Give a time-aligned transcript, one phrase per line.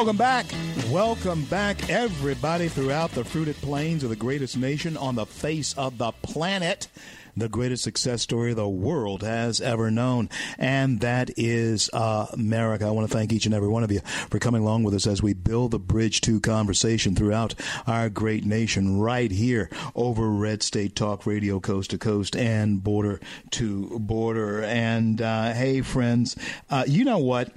[0.00, 0.46] Welcome back.
[0.90, 5.98] Welcome back, everybody, throughout the fruited plains of the greatest nation on the face of
[5.98, 6.88] the planet.
[7.36, 12.86] The greatest success story the world has ever known, and that is America.
[12.86, 15.06] I want to thank each and every one of you for coming along with us
[15.06, 17.54] as we build the bridge to conversation throughout
[17.86, 23.20] our great nation, right here over Red State Talk Radio, coast to coast and border
[23.50, 24.64] to border.
[24.64, 26.36] And uh, hey, friends,
[26.70, 27.52] uh, you know what?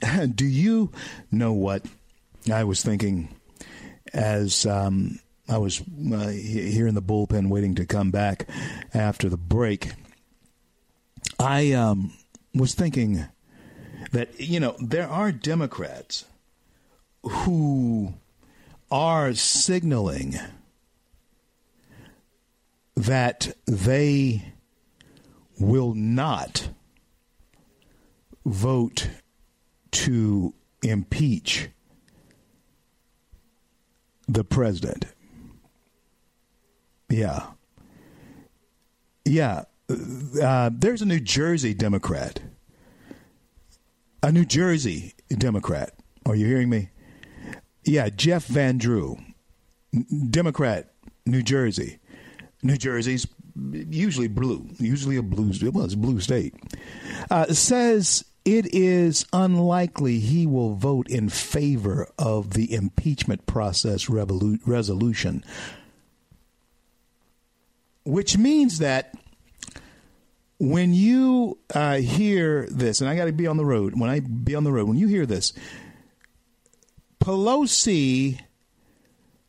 [0.34, 0.90] do you
[1.30, 1.84] know what
[2.52, 3.34] I was thinking
[4.12, 8.48] as um, I was uh, here in the bullpen waiting to come back
[8.94, 9.92] after the break?
[11.38, 12.12] I um,
[12.54, 13.26] was thinking
[14.12, 16.24] that, you know, there are Democrats
[17.22, 18.14] who
[18.90, 20.36] are signaling
[22.94, 24.52] that they
[25.58, 26.68] will not
[28.44, 29.08] vote
[29.96, 30.52] to
[30.82, 31.70] impeach
[34.28, 35.06] the president.
[37.08, 37.46] Yeah.
[39.24, 39.64] Yeah.
[39.88, 42.40] Uh, there's a New Jersey Democrat.
[44.22, 45.94] A New Jersey Democrat.
[46.26, 46.90] Are you hearing me?
[47.84, 49.16] Yeah, Jeff Van Drew,
[50.30, 50.92] Democrat,
[51.24, 52.00] New Jersey.
[52.62, 53.28] New Jersey's
[53.70, 56.54] usually blue, usually a blue, well, it's a blue state.
[57.30, 64.60] Uh, says it is unlikely he will vote in favor of the impeachment process revolu-
[64.64, 65.44] resolution,
[68.04, 69.12] which means that
[70.60, 74.20] when you uh, hear this, and I got to be on the road, when I
[74.20, 75.52] be on the road, when you hear this,
[77.18, 78.38] Pelosi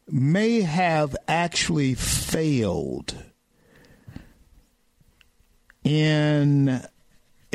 [0.10, 3.14] may have actually failed
[5.84, 6.82] in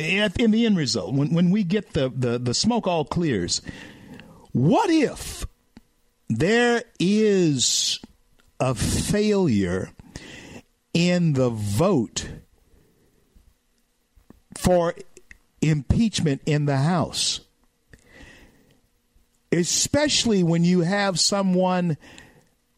[0.02, 3.62] in the end result, when, when we get the, the, the smoke all clears,
[4.52, 5.46] what if
[6.28, 8.00] there is
[8.60, 9.90] a failure
[10.94, 12.28] in the vote
[14.56, 14.94] for
[15.60, 17.40] impeachment in the House?
[19.50, 21.96] Especially when you have someone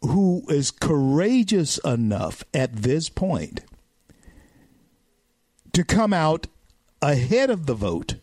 [0.03, 3.61] who is courageous enough at this point
[5.73, 6.47] to come out
[7.05, 8.17] ahead of the vote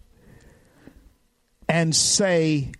[1.69, 2.71] and say,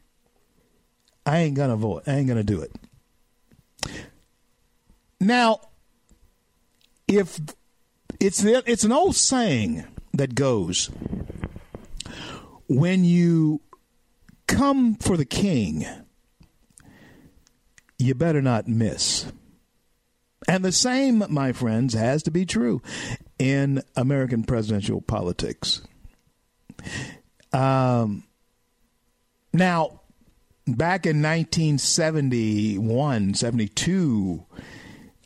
[1.25, 2.03] I ain't going to vote.
[2.07, 2.75] I ain't going to do it.
[5.19, 5.62] Now,
[7.07, 7.39] if
[8.19, 10.89] it's it's an old saying that goes
[12.68, 13.62] when you
[14.47, 15.85] come for the king,
[18.00, 19.31] you better not miss.
[20.47, 22.81] And the same, my friends, has to be true
[23.38, 25.81] in American presidential politics.
[27.53, 28.24] Um,
[29.53, 30.02] now,
[30.68, 34.46] back in 1971, 72,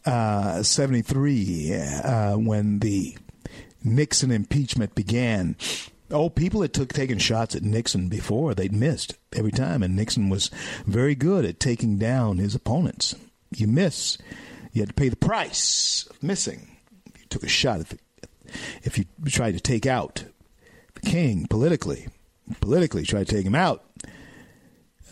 [0.05, 3.17] uh, 73, uh, when the
[3.83, 5.55] Nixon impeachment began,
[6.09, 10.29] oh, people had took taken shots at Nixon before they'd missed every time, and Nixon
[10.29, 10.49] was
[10.85, 13.15] very good at taking down his opponents.
[13.55, 14.17] You miss,
[14.73, 16.77] you had to pay the price of missing.
[17.17, 17.93] You took a shot if,
[18.83, 20.25] if you tried to take out
[21.05, 22.07] king politically,
[22.61, 23.83] politically try to take him out.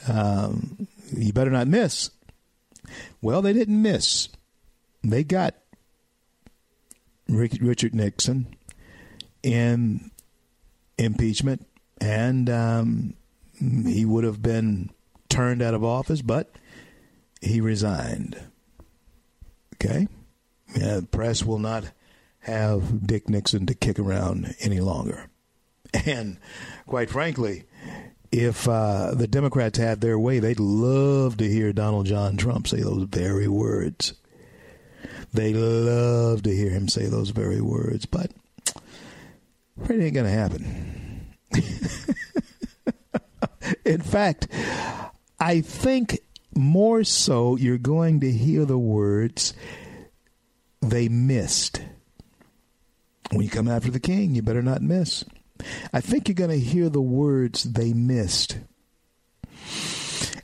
[0.07, 2.09] Um, you better not miss.
[3.21, 4.29] Well, they didn't miss.
[5.03, 5.55] They got
[7.27, 8.55] Richard Nixon
[9.41, 10.11] in
[10.97, 11.65] impeachment,
[12.01, 13.13] and um,
[13.59, 14.89] he would have been
[15.29, 16.53] turned out of office, but
[17.41, 18.37] he resigned.
[19.75, 20.07] Okay?
[20.75, 21.91] Yeah, the press will not
[22.39, 25.29] have Dick Nixon to kick around any longer.
[26.05, 26.37] And
[26.87, 27.65] quite frankly,
[28.31, 32.81] if uh, the Democrats had their way, they'd love to hear Donald John Trump say
[32.81, 34.13] those very words.
[35.33, 38.31] They love to hear him say those very words, but
[39.87, 41.35] it ain't going to happen.
[43.85, 44.47] In fact,
[45.39, 46.19] I think
[46.55, 49.53] more so, you're going to hear the words
[50.81, 51.81] they missed.
[53.31, 55.23] When you come after the king, you better not miss.
[55.91, 58.57] I think you're going to hear the words they missed.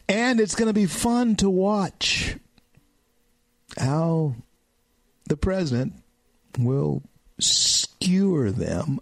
[0.07, 2.35] And it's going to be fun to watch
[3.77, 4.35] how
[5.27, 5.93] the president
[6.57, 7.03] will
[7.39, 8.99] skewer them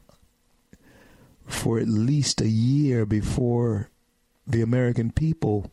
[1.46, 3.90] for at least a year before
[4.46, 5.72] the American people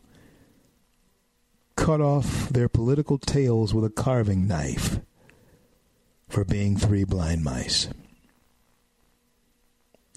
[1.75, 4.99] cut off their political tails with a carving knife
[6.29, 7.89] for being three blind mice.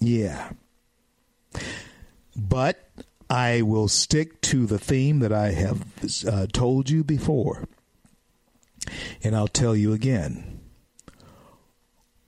[0.01, 0.51] Yeah.
[2.37, 2.89] But
[3.29, 5.85] I will stick to the theme that I have
[6.27, 7.65] uh, told you before.
[9.23, 10.61] And I'll tell you again.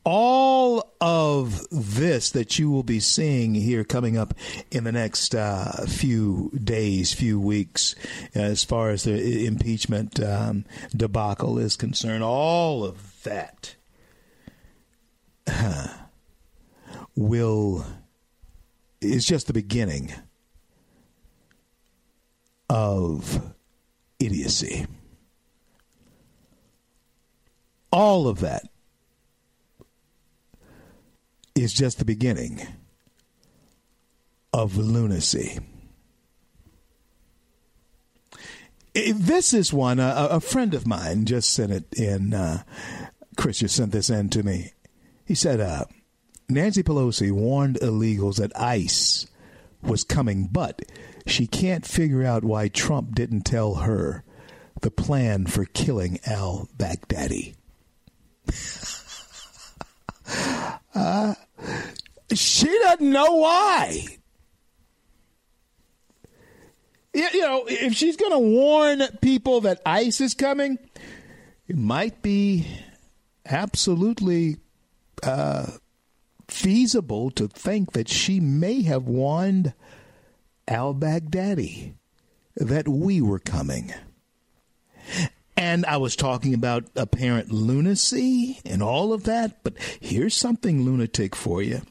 [0.02, 4.34] All of this that you will be seeing here coming up
[4.70, 7.94] in the next uh, few days, few weeks,
[8.34, 10.64] as far as the impeachment um,
[10.96, 13.76] debacle is concerned, all of that
[15.46, 15.88] uh,
[17.20, 17.84] will
[19.02, 20.10] is just the beginning
[22.70, 23.52] of
[24.18, 24.86] idiocy.
[27.92, 28.62] All of that
[31.54, 32.66] is just the beginning
[34.54, 35.58] of lunacy.
[38.94, 42.32] This is one, a, a friend of mine just sent it in.
[42.32, 42.62] Uh,
[43.36, 44.72] Chris just sent this in to me.
[45.26, 45.84] He said, uh,
[46.50, 49.26] Nancy Pelosi warned illegals that ICE
[49.82, 50.82] was coming, but
[51.26, 54.24] she can't figure out why Trump didn't tell her
[54.80, 57.54] the plan for killing al Baghdadi.
[60.94, 61.34] uh,
[62.32, 64.06] she doesn't know why.
[67.12, 70.78] You know, if she's going to warn people that ICE is coming,
[71.66, 72.66] it might be
[73.44, 74.58] absolutely
[75.22, 75.66] uh,
[76.50, 79.74] feasible to think that she may have warned
[80.68, 81.94] al Baghdadi
[82.56, 83.92] that we were coming.
[85.56, 91.36] And I was talking about apparent lunacy and all of that, but here's something lunatic
[91.36, 91.82] for you.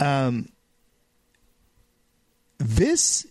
[0.00, 0.48] Um,
[2.58, 3.26] this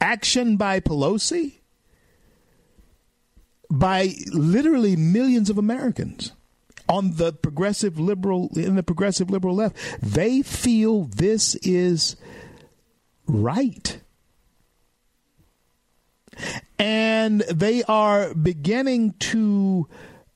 [0.00, 1.58] action by Pelosi,
[3.70, 6.32] by literally millions of Americans
[6.90, 12.16] on the progressive liberal in the progressive liberal left, they feel this is
[13.26, 14.00] right.
[16.78, 19.86] And they are beginning to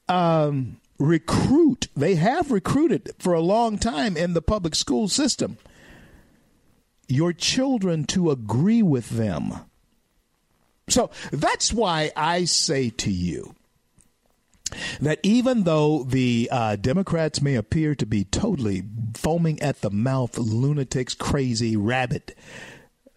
[0.09, 5.59] um, recruit, they have recruited for a long time in the public school system
[7.09, 9.53] your children to agree with them.
[10.89, 13.55] So that's why I say to you
[15.01, 18.83] that even though the uh, Democrats may appear to be totally
[19.15, 22.35] foaming at the mouth, lunatics, crazy, rabid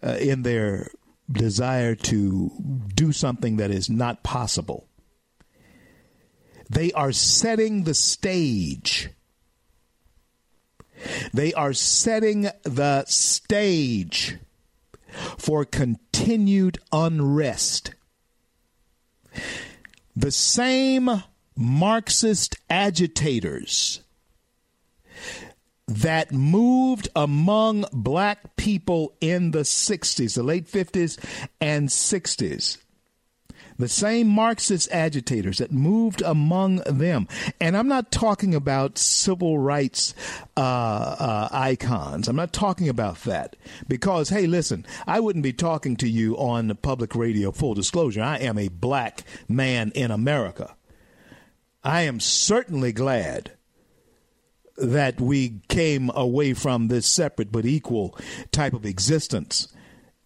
[0.02, 0.90] uh, in their
[1.30, 2.50] desire to
[2.94, 4.88] do something that is not possible.
[6.70, 9.10] They are setting the stage.
[11.32, 14.36] They are setting the stage
[15.38, 17.94] for continued unrest.
[20.16, 21.22] The same
[21.60, 24.00] Marxist agitators
[25.88, 31.18] that moved among black people in the 60s, the late 50s
[31.60, 32.78] and 60s.
[33.76, 37.26] The same Marxist agitators that moved among them.
[37.60, 40.14] And I'm not talking about civil rights
[40.56, 42.28] uh, uh, icons.
[42.28, 43.56] I'm not talking about that.
[43.88, 48.22] Because, hey, listen, I wouldn't be talking to you on public radio, full disclosure.
[48.22, 50.76] I am a black man in America.
[51.82, 53.52] I am certainly glad
[54.76, 58.16] that we came away from this separate but equal
[58.52, 59.68] type of existence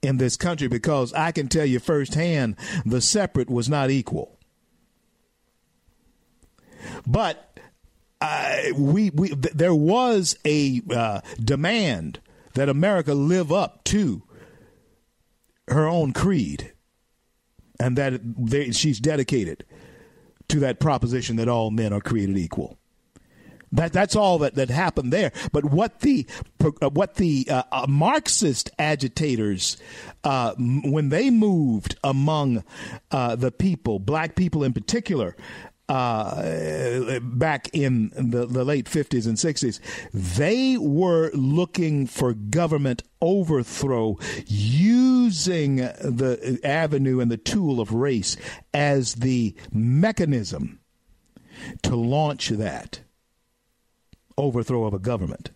[0.02, 4.38] in this country because I can tell you firsthand the separate was not equal.
[7.06, 7.59] But
[8.21, 12.21] uh, we, we th- there was a uh, demand
[12.54, 14.23] that America live up to
[15.68, 16.73] her own creed
[17.80, 19.64] and that they, she's dedicated
[20.52, 22.78] to that proposition that all men are created equal.
[23.75, 25.32] That that's all that, that happened there.
[25.50, 26.26] But what the
[26.62, 29.78] uh, what the uh, uh, Marxist agitators
[30.25, 32.64] uh, m- when they moved among
[33.11, 35.35] uh, the people, black people in particular,
[35.92, 39.78] uh, back in the, the late 50s and 60s,
[40.12, 48.38] they were looking for government overthrow using the avenue and the tool of race
[48.72, 50.80] as the mechanism
[51.82, 53.02] to launch that
[54.38, 55.50] overthrow of a government.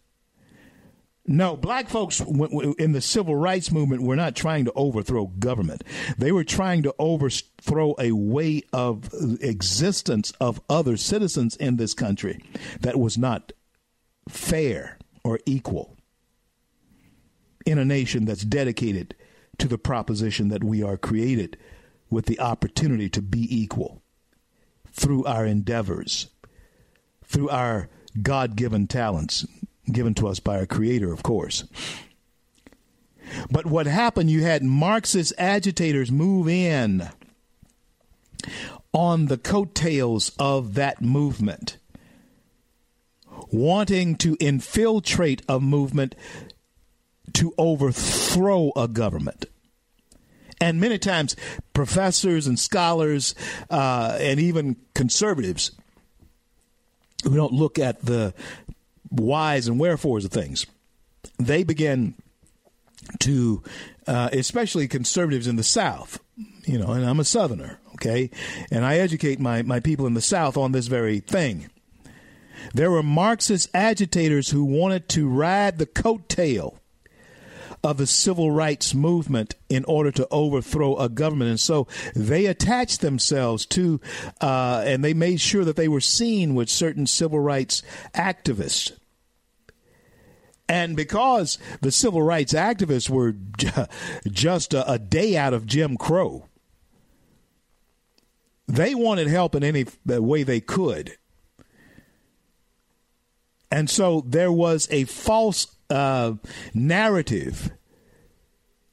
[1.29, 5.83] No, black folks in the civil rights movement were not trying to overthrow government.
[6.17, 12.39] They were trying to overthrow a way of existence of other citizens in this country
[12.81, 13.53] that was not
[14.29, 15.97] fair or equal
[17.65, 19.17] in a nation that's dedicated
[19.59, 21.59] to the proposition that we are created
[22.09, 24.01] with the opportunity to be equal
[24.93, 26.29] through our endeavors,
[27.25, 27.89] through our
[28.23, 29.45] God given talents
[29.91, 31.65] given to us by our Creator, of course.
[33.51, 37.09] But what happened, you had Marxist agitators move in
[38.93, 41.77] on the coattails of that movement,
[43.51, 46.15] wanting to infiltrate a movement
[47.35, 49.47] to overthrow a government.
[50.61, 51.37] And many times,
[51.75, 53.35] professors and scholars
[53.69, 55.73] uh, and even conservatives
[57.25, 58.33] who don't look at the
[59.11, 60.67] whys and wherefores of things,
[61.39, 62.15] they begin
[63.21, 63.63] to,
[64.07, 66.19] uh, especially conservatives in the South,
[66.65, 68.31] you know, and I'm a Southerner, okay,
[68.71, 71.71] and I educate my, my people in the South on this very thing.
[72.75, 76.79] There were Marxist agitators who wanted to ride the coattail
[77.87, 81.51] of the civil rights movement in order to overthrow a government.
[81.51, 84.01] And so they attached themselves to,
[84.41, 87.83] uh, and they made sure that they were seen with certain civil rights
[88.15, 88.93] activists.
[90.69, 93.37] And because the civil rights activists were
[94.29, 96.49] just a, a day out of Jim Crow,
[98.67, 101.17] they wanted help in any way they could.
[103.71, 106.35] And so there was a false uh,
[106.75, 107.71] narrative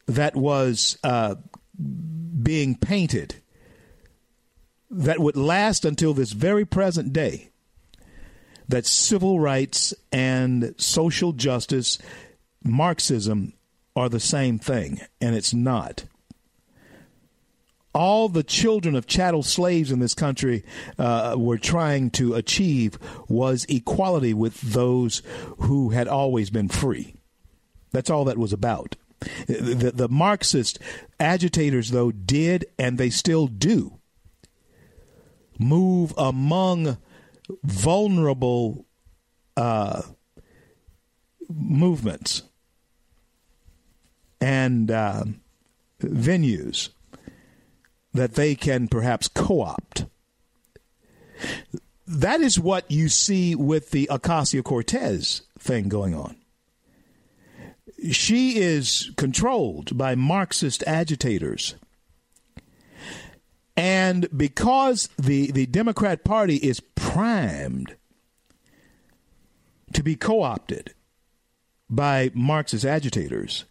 [0.06, 1.36] that was uh,
[2.42, 3.36] being painted
[4.90, 7.50] that would last until this very present day
[8.70, 11.98] that civil rights and social justice,
[12.64, 13.54] Marxism,
[13.96, 16.06] are the same thing, and it's not.
[17.94, 20.64] All the children of chattel slaves in this country
[20.98, 25.22] uh, were trying to achieve was equality with those
[25.60, 27.14] who had always been free.
[27.92, 28.96] That's all that was about.
[29.48, 30.80] The, the Marxist
[31.20, 34.00] agitators, though, did and they still do
[35.60, 36.98] move among
[37.64, 38.86] vulnerable
[39.58, 40.02] uh,
[41.50, 42.44] movements
[44.42, 45.24] and uh,
[46.02, 46.90] venues
[48.14, 50.06] that they can perhaps co opt.
[52.06, 56.36] That is what you see with the Ocasio Cortez thing going on.
[58.12, 61.76] She is controlled by Marxist agitators
[63.76, 67.96] and because the, the Democrat Party is primed
[69.94, 70.94] to be co opted
[71.90, 73.66] by Marxist agitators,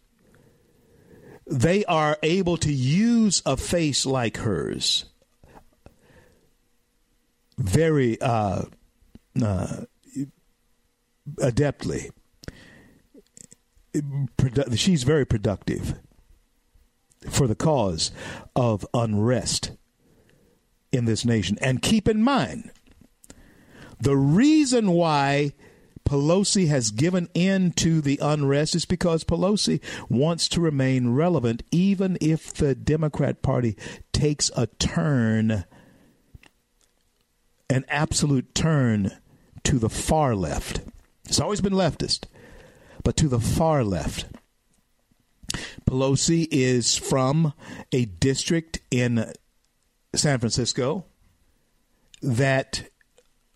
[1.47, 5.05] they are able to use a face like hers
[7.59, 8.63] very uh,
[9.43, 9.77] uh,
[11.39, 12.11] adeptly.
[14.75, 15.95] She's very productive
[17.29, 18.11] for the cause
[18.57, 19.73] of unrest
[20.91, 21.59] in this nation.
[21.61, 22.71] And keep in mind,
[24.01, 25.53] the reason why
[26.05, 32.19] Pelosi has given in to the unrest is because Pelosi wants to remain relevant, even
[32.21, 33.77] if the Democrat Party
[34.13, 35.65] takes a turn,
[37.71, 39.13] an absolute turn
[39.65, 40.81] to the far left.
[41.25, 42.25] It's always been leftist,
[43.03, 44.27] but to the far left.
[45.87, 47.53] Pelosi is from
[47.93, 49.33] a district in
[50.15, 51.05] San Francisco
[52.23, 52.89] that,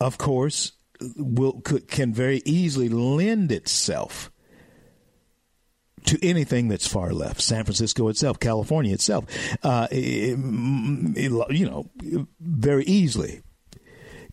[0.01, 0.73] of course,
[1.17, 4.31] will could, can very easily lend itself
[6.05, 7.41] to anything that's far left.
[7.41, 9.25] San Francisco itself, California itself,
[9.63, 10.39] uh, it,
[11.17, 11.91] it, you know,
[12.41, 13.43] very easily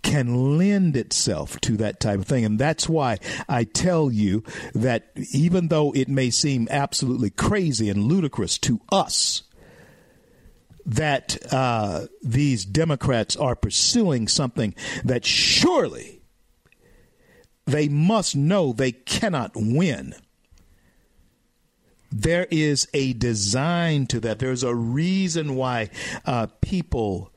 [0.03, 2.45] can lend itself to that type of thing.
[2.45, 3.17] And that's why
[3.49, 4.43] I tell you
[4.75, 9.43] that even though it may seem absolutely crazy and ludicrous to us,
[10.85, 16.21] that uh, these Democrats are pursuing something that surely
[17.65, 20.13] they must know they cannot win.
[22.11, 24.39] There is a design to that.
[24.39, 25.89] There's a reason why
[26.25, 27.32] uh, people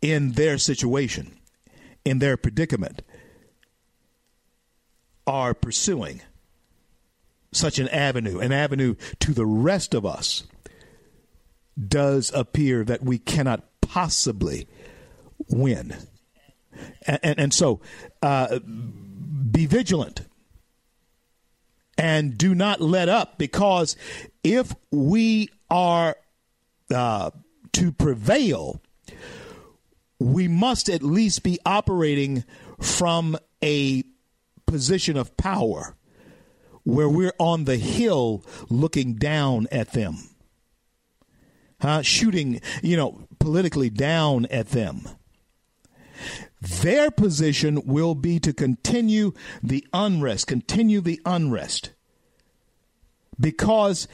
[0.00, 1.38] in their situation,
[2.04, 3.02] in their predicament,
[5.26, 6.22] are pursuing
[7.52, 10.44] such an avenue, an avenue to the rest of us,
[11.86, 14.66] does appear that we cannot possibly
[15.48, 15.96] win.
[17.06, 17.80] And, and, and so
[18.22, 20.22] uh, be vigilant
[21.96, 23.96] and do not let up because
[24.44, 26.16] if we are
[26.94, 27.30] uh,
[27.72, 28.80] to prevail,
[30.18, 32.44] we must at least be operating
[32.80, 34.04] from a
[34.66, 35.96] position of power
[36.84, 40.16] where we're on the hill looking down at them.
[41.80, 42.02] Huh?
[42.02, 45.02] Shooting, you know, politically down at them.
[46.60, 49.32] Their position will be to continue
[49.62, 51.90] the unrest, continue the unrest.
[53.38, 54.08] Because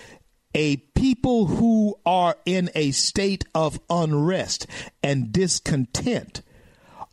[0.55, 4.67] a people who are in a state of unrest
[5.03, 6.43] and discontent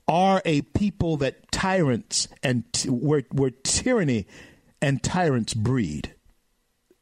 [0.08, 4.28] are a people that tyrants and t- where, where tyranny
[4.82, 6.14] and tyrants breed.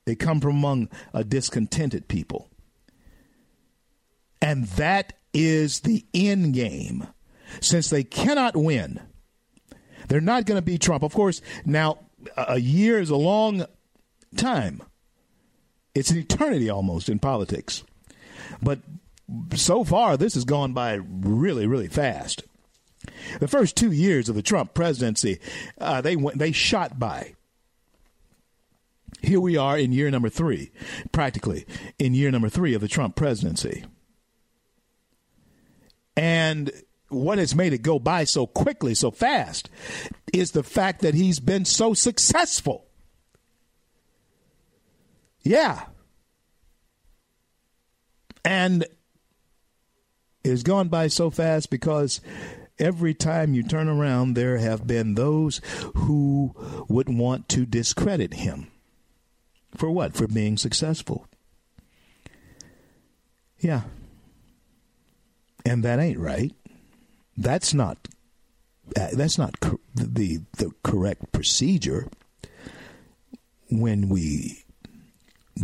[0.06, 2.50] They come from among a discontented people.
[4.42, 7.08] And that is the end game.
[7.62, 9.02] Since they cannot win,
[10.08, 11.04] they're not going to be Trump.
[11.04, 11.98] Of course, now
[12.38, 13.66] a year is a long
[14.38, 14.84] time.
[15.96, 17.84] It's an eternity almost in politics.
[18.62, 18.80] But
[19.56, 22.44] so far, this has gone by really, really fast.
[23.40, 25.40] The first two years of the Trump presidency,
[25.80, 27.36] uh, they went, they shot by.
[29.22, 30.72] Here we are in year number three,
[31.12, 31.66] practically
[31.98, 33.84] in year number three of the Trump presidency.
[36.16, 36.72] And
[37.10, 39.70] what has made it go by so quickly, so fast,
[40.34, 42.86] is the fact that he's been so successful.
[45.42, 45.86] Yeah.
[48.44, 48.84] And
[50.44, 52.22] it has gone by so fast because
[52.78, 55.62] every time you turn around, there have been those
[55.96, 56.56] who
[56.88, 58.68] would want to discredit him.
[59.76, 60.16] For what?
[60.16, 61.28] For being successful.
[63.60, 63.82] Yeah.
[65.66, 66.54] And that ain't right.
[67.38, 68.08] That's not
[68.98, 69.60] uh, that's not
[69.94, 72.08] the the correct procedure
[73.70, 74.64] when we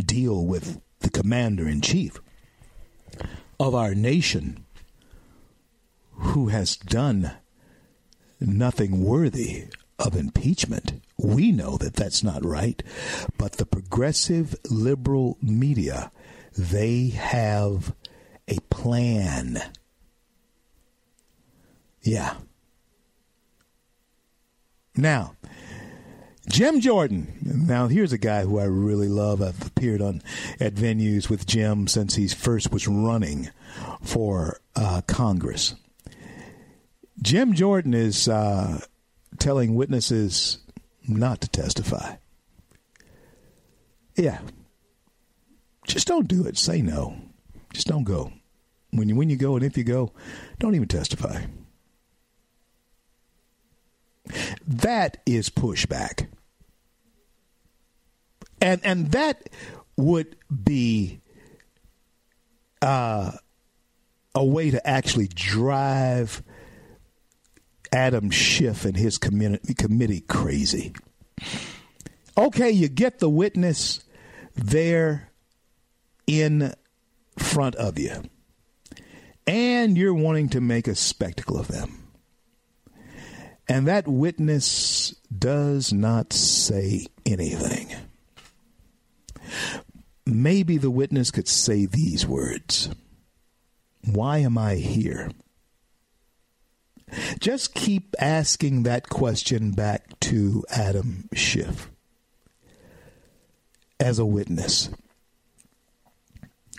[0.04, 2.20] deal with the commander in chief
[3.58, 4.64] of our nation
[6.12, 7.32] who has done
[8.40, 9.66] nothing worthy
[9.98, 11.00] of impeachment.
[11.18, 12.82] We know that that's not right,
[13.38, 16.10] but the progressive liberal media,
[16.56, 17.94] they have
[18.48, 19.62] a plan.
[22.02, 22.34] Yeah.
[24.96, 25.34] Now,
[26.48, 27.32] Jim Jordan.
[27.42, 29.42] Now, here's a guy who I really love.
[29.42, 30.22] I've appeared on
[30.60, 33.50] at venues with Jim since he first was running
[34.02, 35.74] for uh, Congress.
[37.20, 38.80] Jim Jordan is uh,
[39.38, 40.58] telling witnesses
[41.08, 42.16] not to testify.
[44.16, 44.38] Yeah.
[45.86, 46.56] Just don't do it.
[46.56, 47.16] Say no.
[47.72, 48.32] Just don't go.
[48.90, 50.12] When you when you go and if you go,
[50.58, 51.42] don't even testify.
[54.66, 56.26] That is pushback.
[58.60, 59.48] And and that
[59.96, 61.20] would be
[62.82, 63.32] uh,
[64.34, 66.42] a way to actually drive
[67.92, 70.94] Adam Schiff and his community, committee crazy.
[72.36, 74.04] Okay, you get the witness
[74.54, 75.30] there
[76.26, 76.74] in
[77.38, 78.22] front of you,
[79.46, 82.02] and you're wanting to make a spectacle of them.
[83.68, 88.05] And that witness does not say anything.
[90.26, 92.90] Maybe the witness could say these words
[94.04, 95.30] Why am I here?
[97.38, 101.88] Just keep asking that question back to Adam Schiff
[104.00, 104.90] as a witness.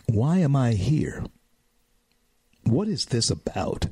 [0.07, 1.25] Why am I here?
[2.63, 3.87] What is this about?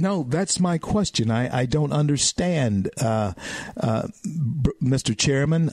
[0.00, 1.30] No, that's my question.
[1.30, 3.34] I, I don't understand, uh,
[3.76, 4.08] uh,
[4.82, 5.16] Mr.
[5.16, 5.72] Chairman.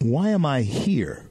[0.00, 1.28] Why am I here?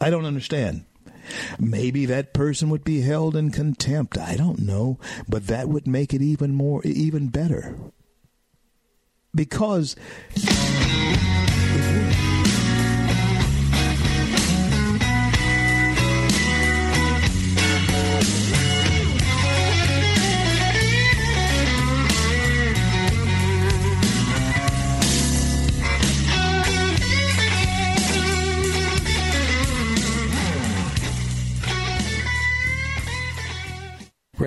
[0.00, 0.84] I don't understand.
[1.58, 4.16] Maybe that person would be held in contempt.
[4.16, 7.76] I don't know, but that would make it even more, even better.
[9.34, 9.96] Because.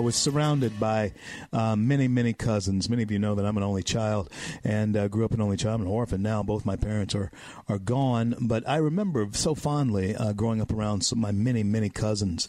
[0.00, 1.12] Was surrounded by
[1.52, 2.88] uh, many, many cousins.
[2.90, 4.30] Many of you know that I'm an only child
[4.64, 5.80] and uh, grew up an only child.
[5.80, 6.42] I'm an orphan now.
[6.42, 7.30] Both my parents are,
[7.68, 8.34] are gone.
[8.40, 12.48] But I remember so fondly uh, growing up around some, my many, many cousins.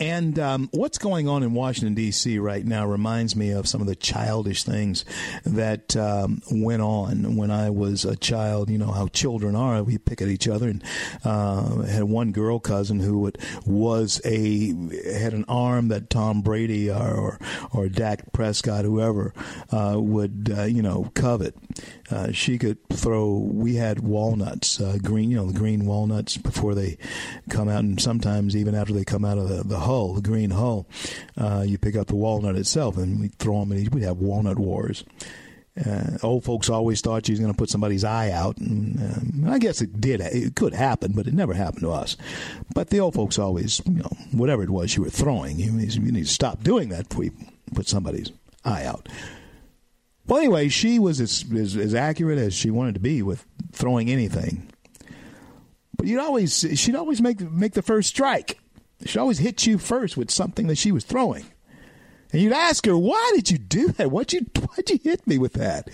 [0.00, 2.38] And um, what's going on in Washington, D.C.
[2.38, 5.04] right now reminds me of some of the childish things
[5.44, 8.70] that um, went on when I was a child.
[8.70, 9.82] You know how children are.
[9.82, 10.68] We pick at each other.
[10.68, 10.82] And
[11.24, 14.68] uh, had one girl cousin who would, was a
[15.18, 17.38] had an arm that Tom Brady or or,
[17.72, 19.32] or Dak Prescott, whoever,
[19.70, 21.54] uh, would uh, you know covet.
[22.10, 23.34] Uh, she could throw.
[23.34, 26.98] We had walnuts, uh, green, you know, the green walnuts before they
[27.48, 30.50] come out, and sometimes even after they come out of the, the hull, the green
[30.50, 30.86] hull,
[31.36, 33.72] uh, you pick up the walnut itself, and we throw them.
[33.72, 35.04] And we'd have walnut wars.
[35.84, 39.52] Uh, old folks always thought she was going to put somebody's eye out, and um,
[39.52, 40.20] I guess it did.
[40.20, 42.16] It could happen, but it never happened to us.
[42.74, 46.12] But the old folks always, you know, whatever it was you were throwing, you, you
[46.12, 47.32] need to stop doing that before you
[47.74, 48.30] put somebody's
[48.64, 49.08] eye out.
[50.26, 54.08] Well, anyway, she was as, as, as accurate as she wanted to be with throwing
[54.08, 54.70] anything.
[55.96, 58.58] But you'd always, she'd always make make the first strike.
[59.04, 61.46] She'd always hit you first with something that she was throwing.
[62.34, 64.10] And you'd ask her, why did you do that?
[64.10, 65.88] Why'd you, why'd you hit me with that?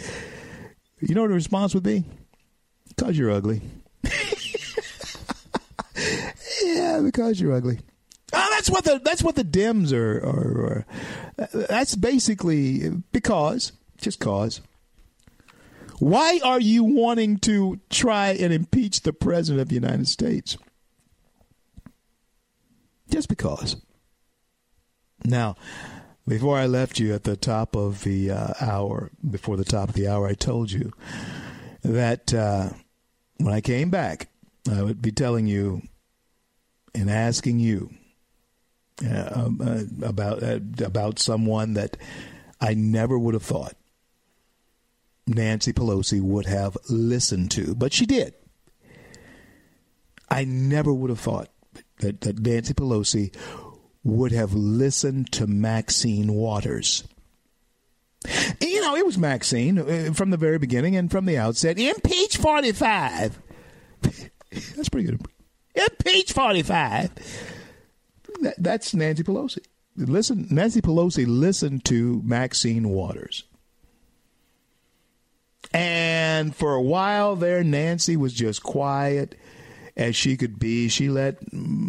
[0.99, 2.05] You know what her response would be?
[2.89, 3.61] Because you're ugly.
[6.65, 7.81] yeah, because you're ugly.
[8.33, 10.87] Oh, that's what the that's what the Dems are, are, are.
[11.53, 14.63] That's basically because, just cause.
[15.99, 20.57] Why are you wanting to try and impeach the president of the United States?
[23.11, 23.77] Just because.
[25.23, 25.57] Now,
[26.27, 29.95] before I left you at the top of the uh, hour, before the top of
[29.95, 30.93] the hour, I told you
[31.83, 32.71] that uh,
[33.39, 34.29] when I came back,
[34.71, 35.83] I would be telling you
[36.95, 37.91] and asking you
[39.05, 41.97] uh, uh, about uh, about someone that
[42.61, 43.75] I never would have thought
[45.27, 48.35] Nancy Pelosi would have listened to, but she did.
[50.29, 51.49] I never would have thought
[52.01, 53.35] that, that Nancy Pelosi
[54.03, 57.05] would have listened to Maxine Waters.
[58.61, 61.79] You know, it was Maxine uh, from the very beginning and from the outset.
[61.79, 63.41] Impeach 45.
[64.03, 65.25] That's pretty good.
[65.75, 67.11] Impeach 45.
[68.43, 69.65] That, that's Nancy Pelosi.
[69.97, 73.45] Listen, Nancy Pelosi listened to Maxine Waters.
[75.73, 79.37] And for a while there, Nancy was just quiet
[79.97, 80.89] as she could be.
[80.89, 81.39] She let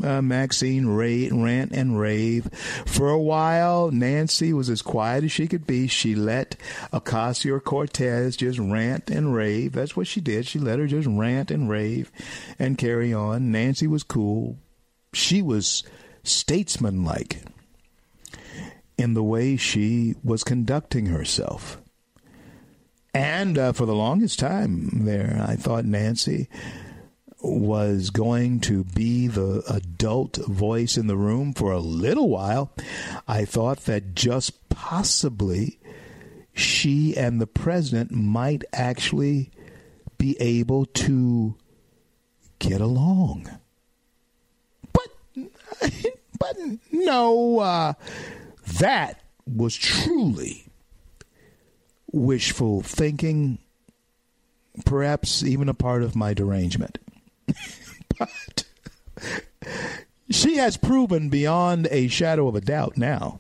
[0.03, 2.49] uh, Maxine rant and rave.
[2.85, 5.87] For a while, Nancy was as quiet as she could be.
[5.87, 6.55] She let
[6.93, 9.73] Ocasio Cortez just rant and rave.
[9.73, 10.45] That's what she did.
[10.45, 12.11] She let her just rant and rave
[12.59, 13.51] and carry on.
[13.51, 14.57] Nancy was cool.
[15.13, 15.83] She was
[16.23, 17.43] statesmanlike
[18.97, 21.81] in the way she was conducting herself.
[23.13, 26.47] And uh, for the longest time there, I thought Nancy
[27.43, 32.71] was going to be the adult voice in the room for a little while.
[33.27, 35.79] I thought that just possibly
[36.53, 39.51] she and the president might actually
[40.17, 41.55] be able to
[42.59, 43.49] get along.
[44.93, 45.07] But,
[46.39, 46.57] but
[46.91, 47.93] no, uh,
[48.79, 50.65] that was truly
[52.11, 53.57] wishful thinking,
[54.85, 56.99] perhaps even a part of my derangement.
[58.17, 58.63] But
[60.29, 63.39] she has proven beyond a shadow of a doubt now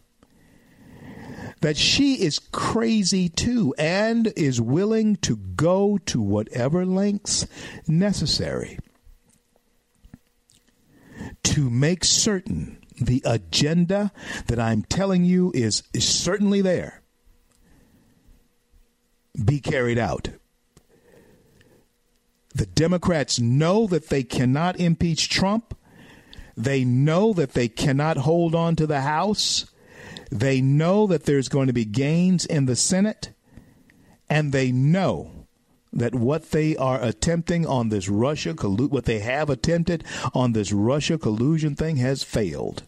[1.61, 7.45] that she is crazy too and is willing to go to whatever lengths
[7.87, 8.79] necessary
[11.43, 14.11] to make certain the agenda
[14.47, 17.01] that I'm telling you is, is certainly there
[19.43, 20.29] be carried out.
[22.53, 25.77] The Democrats know that they cannot impeach Trump.
[26.57, 29.71] They know that they cannot hold on to the House.
[30.29, 33.31] They know that there's going to be gains in the Senate.
[34.29, 35.41] And they know
[35.93, 41.17] that what they are attempting on this Russia what they have attempted on this Russia
[41.17, 42.83] collusion thing has failed.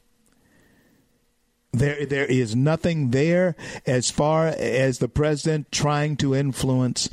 [1.73, 7.09] There, there is nothing there as far as the president trying to influence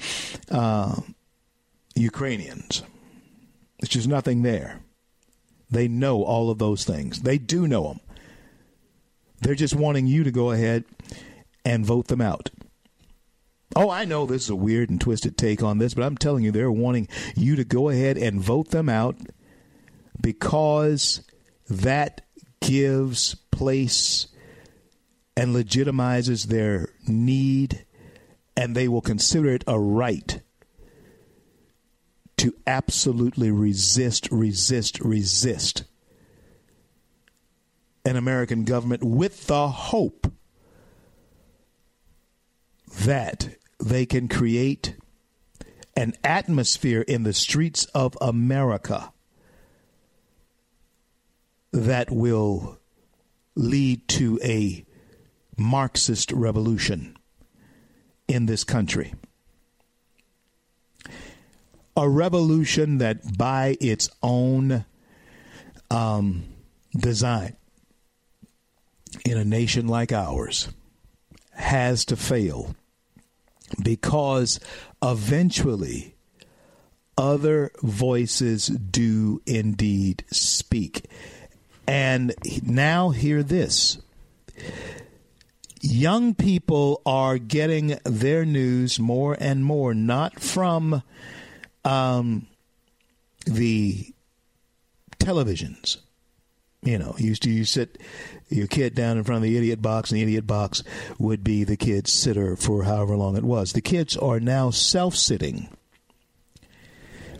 [0.51, 1.01] uh,
[2.01, 2.83] Ukrainians.
[3.79, 4.81] It's just nothing there.
[5.71, 7.23] They know all of those things.
[7.23, 8.01] They do know them.
[9.41, 10.85] They're just wanting you to go ahead
[11.65, 12.51] and vote them out.
[13.77, 16.43] Oh, I know this is a weird and twisted take on this, but I'm telling
[16.43, 19.17] you, they're wanting you to go ahead and vote them out
[20.21, 21.23] because
[21.69, 22.27] that
[22.61, 24.27] gives place
[25.37, 27.87] and legitimizes their need,
[28.57, 30.43] and they will consider it a right
[32.41, 35.85] to absolutely resist, resist, resist
[38.07, 40.27] an American government with the hope
[43.01, 44.97] that they can create
[45.95, 49.13] an atmosphere in the streets of America
[51.73, 52.79] that will
[53.55, 54.87] lead to a
[55.59, 57.19] Marxist revolution
[58.27, 59.13] in this country.
[62.01, 64.87] A revolution that, by its own
[65.91, 66.45] um,
[66.97, 67.57] design,
[69.27, 70.69] in a nation like ours,
[71.53, 72.75] has to fail
[73.83, 74.61] because
[75.03, 76.15] eventually
[77.19, 81.05] other voices do indeed speak.
[81.87, 82.33] And
[82.63, 83.99] now, hear this
[85.83, 91.03] young people are getting their news more and more not from
[91.85, 92.47] um,
[93.47, 94.13] the
[95.19, 95.99] televisions.
[96.83, 98.01] You know, used to you sit
[98.49, 100.83] your kid down in front of the idiot box, and the idiot box
[101.19, 103.73] would be the kid's sitter for however long it was.
[103.73, 105.69] The kids are now self sitting,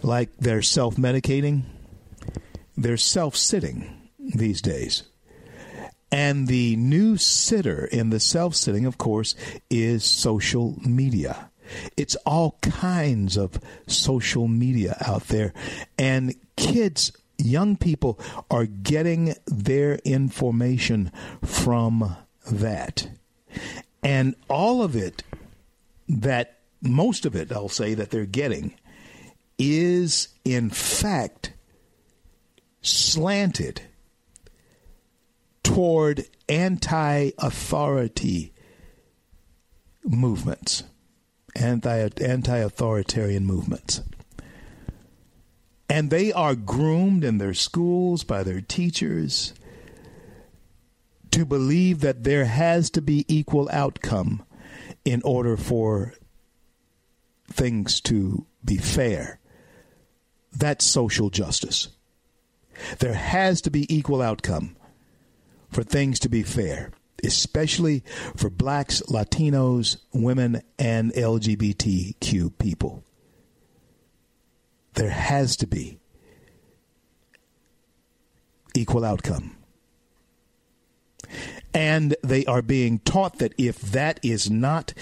[0.03, 1.63] like they're self medicating.
[2.77, 5.05] They're self sitting these days.
[6.13, 9.35] And the new sitter in the self sitting, of course,
[9.71, 11.50] is social media.
[11.97, 15.53] It's all kinds of social media out there.
[15.99, 18.19] And kids young people
[18.51, 21.11] are getting their information
[21.45, 22.17] from
[22.51, 23.09] that.
[24.03, 25.23] And all of it,
[26.09, 28.75] that most of it, I'll say, that they're getting
[29.59, 31.53] is in fact
[32.81, 33.83] slanted
[35.63, 38.53] toward anti authority
[40.03, 40.85] movements,
[41.57, 44.03] anti authoritarian movements.
[45.89, 49.55] And they are groomed in their schools by their teachers
[51.33, 54.45] to believe that there has to be equal outcome
[55.05, 56.15] in order for
[57.49, 59.41] things to be fair.
[60.53, 61.89] That's social justice.
[62.99, 64.77] There has to be equal outcome
[65.71, 66.91] for things to be fair,
[67.25, 68.03] especially
[68.37, 73.05] for blacks, Latinos, women, and LGBTQ people.
[74.95, 76.01] There has to be
[78.75, 79.57] equal outcome.
[81.73, 84.93] And they are being taught that if that is not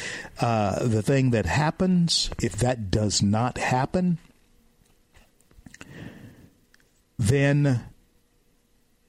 [0.41, 4.19] uh, the thing that happens, if that does not happen,
[7.19, 7.85] then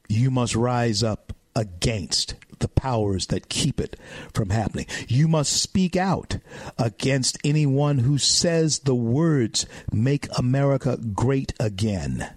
[0.08, 3.98] you must rise up against the powers that keep it
[4.34, 4.86] from happening.
[5.08, 6.38] You must speak out
[6.78, 12.32] against anyone who says the words, Make America Great Again.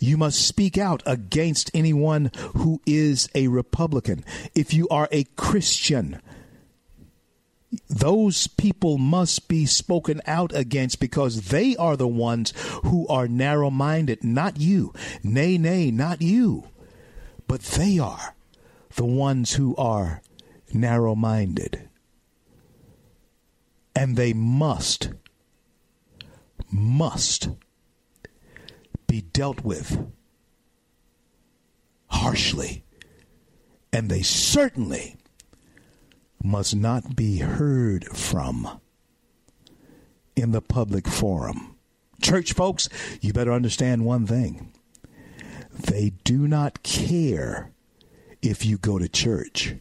[0.00, 4.24] You must speak out against anyone who is a Republican.
[4.54, 6.20] If you are a Christian,
[7.88, 12.52] those people must be spoken out against because they are the ones
[12.84, 14.92] who are narrow minded, not you.
[15.22, 16.64] Nay, nay, not you
[17.46, 18.34] but they are
[18.94, 20.22] the ones who are
[20.72, 21.88] narrow minded.
[23.94, 25.10] And they must,
[26.70, 27.50] must
[29.06, 30.06] be dealt with
[32.08, 32.84] harshly.
[33.92, 35.16] And they certainly
[36.42, 38.80] must not be heard from
[40.34, 41.76] in the public forum.
[42.20, 42.88] Church folks,
[43.20, 44.71] you better understand one thing
[45.72, 47.72] they do not care
[48.40, 49.74] if you go to church.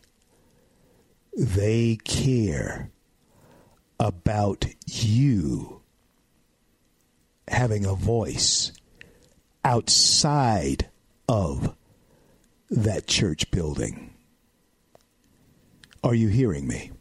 [1.38, 2.91] They care
[3.99, 5.82] about you
[7.47, 8.71] having a voice
[9.63, 10.89] outside
[11.27, 11.75] of
[12.69, 14.13] that church building.
[16.04, 16.91] Are you hearing me?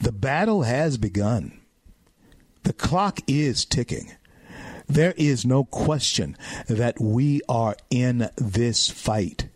[0.00, 1.60] The battle has begun.
[2.62, 4.12] The clock is ticking.
[4.90, 9.48] There is no question that we are in this fight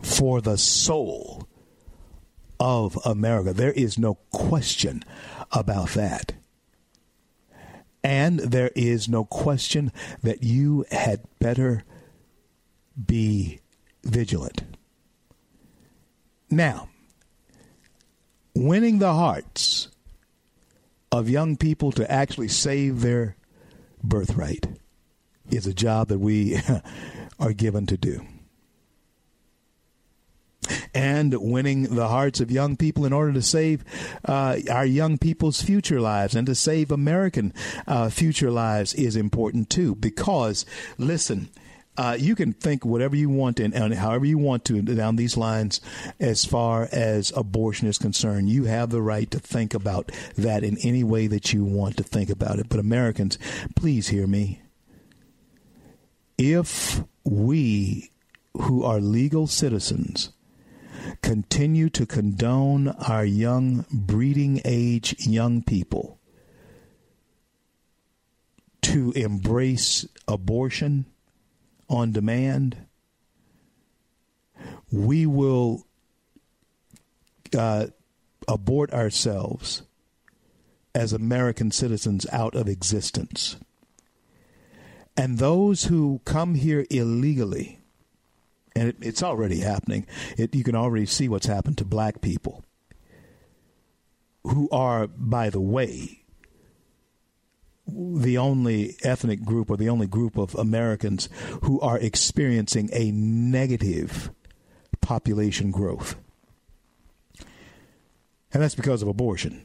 [0.00, 1.46] for the soul
[2.58, 3.52] of America.
[3.52, 5.04] There is no question
[5.52, 6.32] about that.
[8.02, 9.92] And there is no question
[10.22, 11.84] that you had better
[13.04, 13.60] be
[14.04, 14.62] vigilant.
[16.48, 16.88] Now,
[18.54, 19.88] winning the hearts
[21.12, 23.36] of young people to actually save their
[24.02, 24.66] birthright
[25.50, 26.58] is a job that we
[27.38, 28.26] are given to do.
[30.92, 33.84] And winning the hearts of young people in order to save
[34.24, 37.54] uh, our young people's future lives and to save American
[37.86, 39.94] uh, future lives is important too.
[39.94, 40.66] Because,
[40.98, 41.48] listen,
[41.98, 45.36] uh, you can think whatever you want and, and, however you want to down these
[45.36, 45.80] lines
[46.20, 48.48] as far as abortion is concerned.
[48.48, 52.04] You have the right to think about that in any way that you want to
[52.04, 52.68] think about it.
[52.68, 53.36] But Americans,
[53.74, 54.62] please hear me.
[56.38, 58.12] If we
[58.54, 60.30] who are legal citizens
[61.22, 66.20] continue to condone our young breeding age young people
[68.82, 71.06] to embrace abortion,
[71.88, 72.76] on demand,
[74.90, 75.86] we will
[77.56, 77.86] uh,
[78.46, 79.82] abort ourselves
[80.94, 83.56] as American citizens out of existence.
[85.16, 87.80] And those who come here illegally,
[88.74, 92.64] and it, it's already happening, it, you can already see what's happened to black people,
[94.44, 96.17] who are, by the way,
[97.88, 101.28] the only ethnic group or the only group of Americans
[101.62, 104.30] who are experiencing a negative
[105.00, 106.16] population growth.
[108.52, 109.62] And that's because of abortion.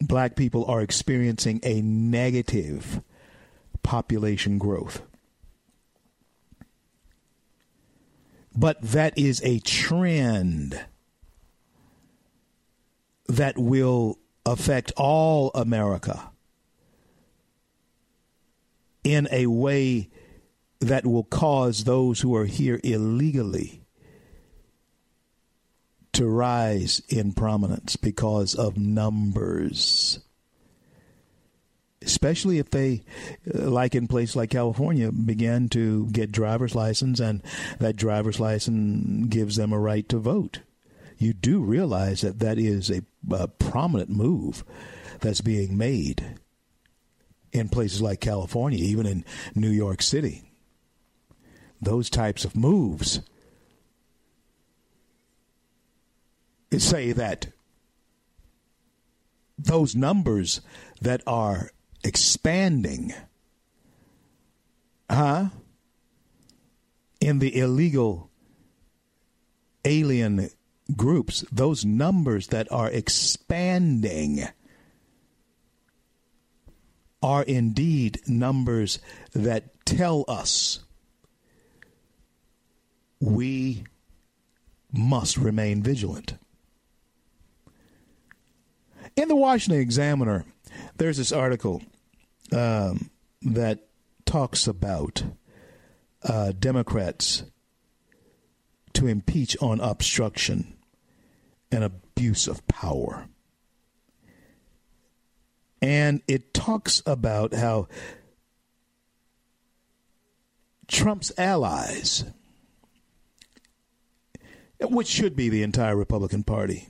[0.00, 3.02] Black people are experiencing a negative
[3.82, 5.02] population growth.
[8.54, 10.84] But that is a trend
[13.28, 16.30] that will affect all America
[19.06, 20.10] in a way
[20.80, 23.82] that will cause those who are here illegally
[26.12, 30.18] to rise in prominence because of numbers.
[32.02, 33.04] Especially if they,
[33.54, 37.44] uh, like in places like California, begin to get driver's license and
[37.78, 40.60] that driver's license gives them a right to vote.
[41.16, 44.64] You do realize that that is a, a prominent move
[45.20, 46.38] that's being made
[47.56, 50.52] in places like California, even in New York City.
[51.80, 53.20] Those types of moves
[56.78, 57.48] say that
[59.58, 60.60] those numbers
[61.00, 61.70] that are
[62.04, 63.14] expanding,
[65.10, 65.46] huh,
[67.20, 68.30] in the illegal
[69.84, 70.50] alien
[70.96, 74.46] groups, those numbers that are expanding
[77.26, 79.00] are indeed numbers
[79.32, 80.78] that tell us
[83.18, 83.82] we
[84.92, 86.36] must remain vigilant.
[89.16, 90.44] In the Washington Examiner,
[90.98, 91.82] there's this article
[92.52, 93.10] um,
[93.42, 93.88] that
[94.24, 95.24] talks about
[96.22, 97.42] uh, Democrats
[98.92, 100.76] to impeach on obstruction
[101.72, 103.26] and abuse of power.
[105.82, 107.88] And it talks about how
[110.88, 112.24] Trump's allies,
[114.80, 116.88] which should be the entire Republican Party,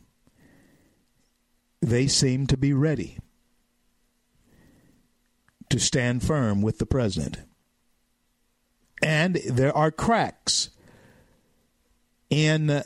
[1.81, 3.19] they seem to be ready
[5.69, 7.39] to stand firm with the president.
[9.03, 10.71] And there are cracks
[12.31, 12.83] in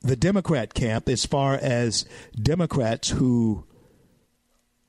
[0.00, 2.04] the Democrat camp as far as
[2.34, 3.64] Democrats who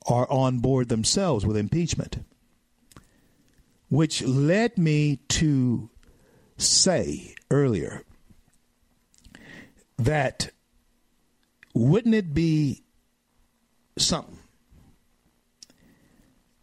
[0.08, 2.24] are on board themselves with impeachment.
[3.90, 5.90] Which led me to
[6.58, 8.04] say earlier
[9.98, 10.50] that
[11.74, 12.84] wouldn't it be
[13.98, 14.40] something?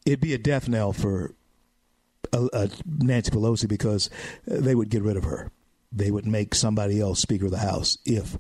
[0.05, 1.35] It'd be a death knell for
[2.33, 4.11] uh, uh, Nancy Pelosi because
[4.47, 5.51] they would get rid of her.
[5.93, 8.39] They would make somebody else Speaker of the House if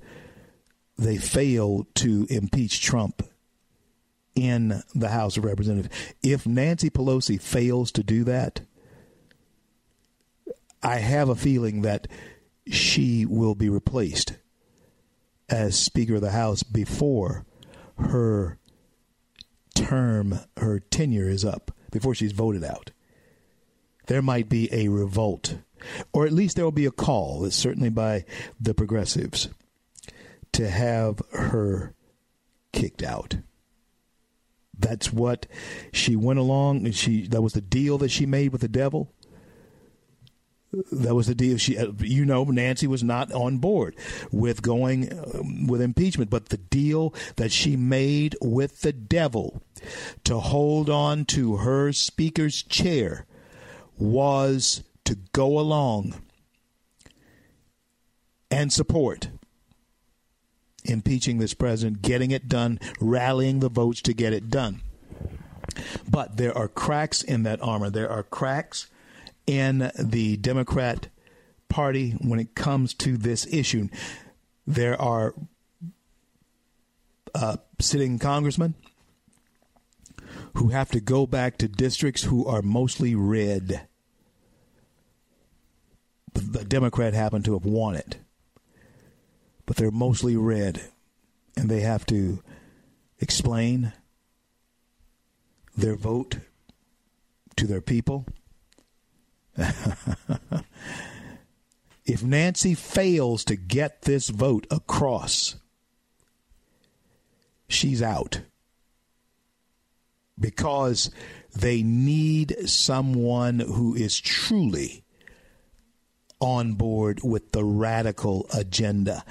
[0.97, 3.23] they fail to impeach Trump
[4.35, 5.95] in the House of Representatives.
[6.23, 8.61] If Nancy Pelosi fails to do that,
[10.83, 12.09] I have a feeling that
[12.67, 14.35] she will be replaced
[15.49, 17.45] as Speaker of the House before
[17.99, 18.59] her
[19.75, 22.93] term, her tenure is up, before she's voted out.
[24.07, 25.59] There might be a revolt,
[26.13, 28.25] or at least there will be a call, certainly by
[28.61, 29.49] the progressives,
[30.53, 31.95] to have her
[32.73, 33.37] kicked out.
[34.81, 35.47] That's what
[35.93, 36.87] she went along.
[36.87, 39.13] and She that was the deal that she made with the devil.
[40.93, 41.57] That was the deal.
[41.57, 43.97] She, you know, Nancy was not on board
[44.31, 49.63] with going um, with impeachment, but the deal that she made with the devil
[50.25, 53.27] to hold on to her speaker's chair
[53.99, 56.15] was to go along
[58.51, 59.29] and support
[60.85, 64.83] impeaching this president, getting it done, rallying the votes to get it done.
[66.09, 67.91] But there are cracks in that armor.
[67.91, 68.89] There are cracks
[69.47, 71.09] in the Democrat
[71.69, 73.89] Party when it comes to this issue.
[74.67, 75.35] There are
[77.35, 78.75] uh, sitting congressmen
[80.55, 83.87] who have to go back to districts who are mostly red.
[86.35, 88.19] The Democrat happened to have won it,
[89.71, 90.83] but they're mostly red,
[91.57, 92.43] and they have to
[93.21, 93.93] explain
[95.77, 96.39] their vote
[97.55, 98.27] to their people
[102.05, 105.55] if Nancy fails to get this vote across,
[107.69, 108.41] she's out.
[110.37, 111.13] Because
[111.55, 115.05] they need someone who is truly
[116.41, 119.23] on board with the radical agenda.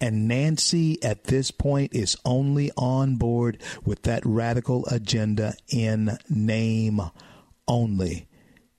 [0.00, 7.00] And Nancy, at this point, is only on board with that radical agenda in name
[7.66, 8.28] only.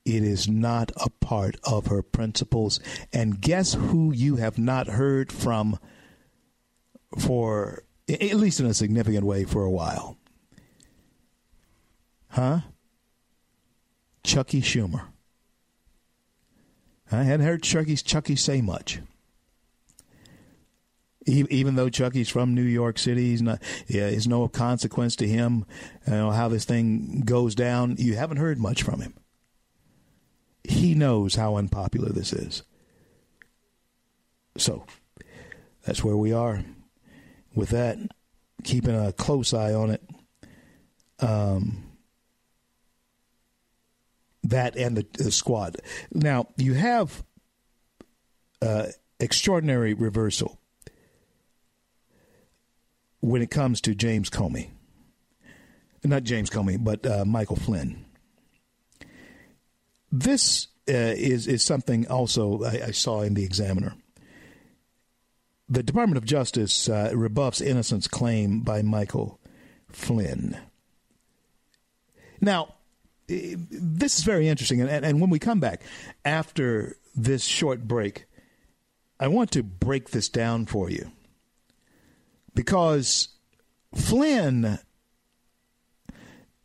[0.05, 2.79] It is not a part of her principles.
[3.11, 5.79] And guess who you have not heard from
[7.17, 10.17] for, at least in a significant way, for a while?
[12.29, 12.59] Huh?
[14.23, 15.07] Chucky Schumer.
[17.11, 18.99] I hadn't heard Chucky, Chucky say much.
[21.27, 23.61] Even though Chucky's from New York City, he's not.
[23.87, 25.65] Yeah, it's no consequence to him.
[26.07, 27.95] You know how this thing goes down.
[27.99, 29.13] You haven't heard much from him
[30.67, 32.63] he knows how unpopular this is.
[34.57, 34.85] So
[35.85, 36.63] that's where we are
[37.55, 37.97] with that,
[38.63, 40.03] keeping a close eye on it.
[41.19, 41.83] Um,
[44.43, 45.77] that and the, the squad.
[46.11, 47.23] Now, you have
[48.61, 48.87] uh,
[49.19, 50.59] extraordinary reversal
[53.21, 54.69] when it comes to James Comey.
[56.03, 58.05] Not James Comey, but uh, Michael Flynn.
[60.11, 63.93] This uh, is is something also I, I, saw in the Examiner.
[65.67, 69.37] The Department of Justice uh, rebuffs innocence claim by Michael
[69.91, 70.57] Flynn.
[72.39, 72.75] Now,
[73.27, 75.81] this is very interesting, and, and when we come back
[76.23, 78.25] after this short break,
[79.19, 81.11] I want to break this down for you
[82.57, 83.29] because
[83.93, 84.79] Flynn,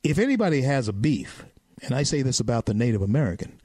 [0.02, 1.44] if anybody has a beef
[1.82, 3.60] and I say this about the Native American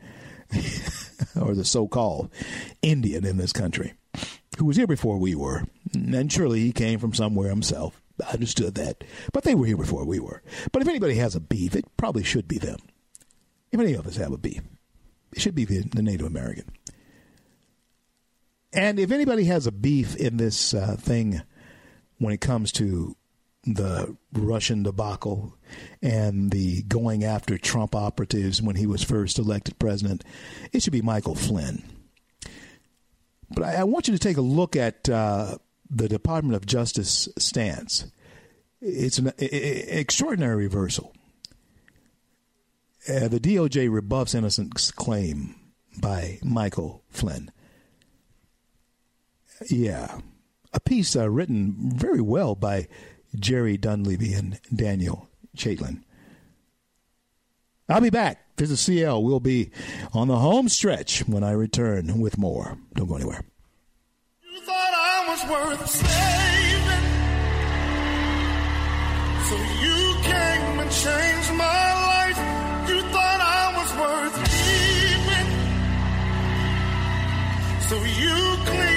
[1.40, 2.30] or the so called
[2.82, 3.94] Indian in this country
[4.58, 5.64] who was here before we were.
[5.94, 8.02] And surely he came from somewhere himself.
[8.26, 9.06] I understood that.
[9.32, 10.42] But they were here before we were.
[10.74, 12.80] But if anybody has a beef, it probably should be them.
[13.72, 14.62] If any of us have a beef,
[15.32, 16.66] it should be the Native American.
[18.74, 21.42] And if anybody has a beef in this uh, thing
[22.18, 23.16] when it comes to
[23.64, 25.54] the Russian debacle
[26.02, 30.24] and the going after Trump operatives when he was first elected president,
[30.72, 31.84] it should be Michael Flynn.
[33.50, 35.58] But I, I want you to take a look at uh,
[35.90, 38.06] the Department of Justice stance.
[38.82, 41.14] It's an extraordinary reversal.
[43.10, 45.56] Uh, the DOJ rebuffs innocence claim
[46.00, 47.52] by Michael Flynn.
[49.70, 50.20] Yeah,
[50.78, 52.88] a piece uh, written very well by
[53.36, 56.04] Jerry Dunleavy and Daniel Chaitin.
[57.90, 58.56] I'll be back.
[58.58, 59.24] This is CL.
[59.24, 59.72] We'll be
[60.14, 62.78] on the home stretch when I return with more.
[62.94, 63.44] Don't go anywhere.
[64.44, 67.06] You thought I was worth saving,
[69.50, 72.38] so you came and changed my life.
[72.90, 74.48] You thought I was worth
[77.88, 78.97] so you cleaned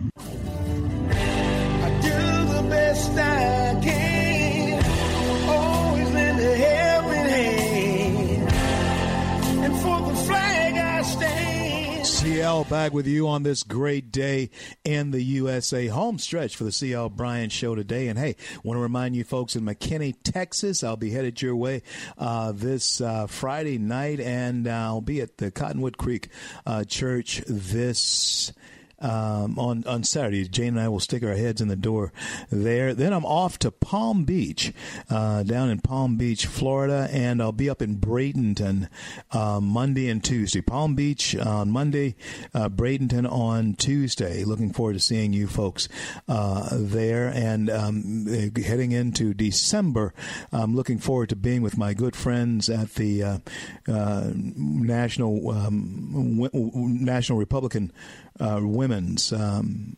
[12.41, 14.49] CL back with you on this great day
[14.83, 18.07] in the USA home stretch for the CL Bryant Show today.
[18.07, 21.83] And hey, want to remind you folks in McKinney, Texas, I'll be headed your way
[22.17, 26.29] uh, this uh, Friday night, and I'll be at the Cottonwood Creek
[26.65, 28.53] uh, Church this
[29.01, 30.47] um, on on Saturday.
[30.47, 32.13] Jane and I will stick our heads in the door
[32.49, 32.93] there.
[32.93, 34.73] Then I'm off to Palm Beach,
[35.09, 38.87] uh, down in Palm Beach, Florida, and I'll be up in Bradenton
[39.31, 40.61] uh, Monday and Tuesday.
[40.61, 42.15] Palm Beach on Monday,
[42.53, 44.43] uh, Bradenton on Tuesday.
[44.43, 45.89] Looking forward to seeing you folks
[46.27, 50.13] uh, there, and um, heading into December.
[50.51, 53.37] I'm looking forward to being with my good friends at the uh,
[53.87, 57.91] uh, National um, National Republican
[58.41, 59.97] uh, Women's um,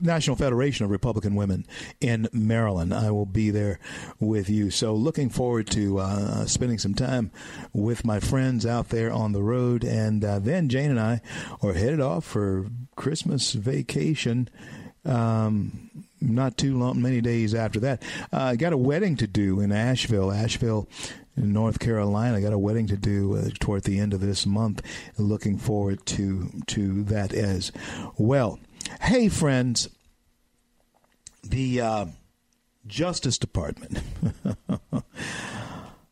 [0.00, 1.66] National Federation of Republican Women
[2.00, 2.94] in Maryland.
[2.94, 3.78] I will be there
[4.18, 4.70] with you.
[4.70, 7.30] So, looking forward to uh, spending some time
[7.72, 9.84] with my friends out there on the road.
[9.84, 11.20] And uh, then Jane and I
[11.62, 12.66] are headed off for
[12.96, 14.48] Christmas vacation.
[15.04, 15.90] Um,
[16.20, 18.02] not too long, many days after that.
[18.32, 20.88] I uh, got a wedding to do in Asheville, Asheville,
[21.36, 22.36] in North Carolina.
[22.36, 24.82] I got a wedding to do uh, toward the end of this month.
[25.18, 27.72] Looking forward to to that as
[28.16, 28.58] well.
[29.00, 29.88] Hey, friends,
[31.42, 32.06] the uh,
[32.86, 34.00] Justice Department.